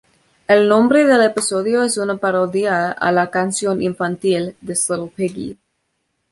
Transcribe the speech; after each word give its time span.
El 0.47 0.67
nombre 0.67 1.05
del 1.05 1.21
episodio 1.21 1.83
es 1.83 1.95
una 1.99 2.17
parodia 2.17 2.91
a 2.91 3.11
la 3.11 3.29
canción 3.29 3.83
infantil 3.83 4.55
This 4.65 4.89
Little 4.89 5.13
Piggy. 5.15 5.59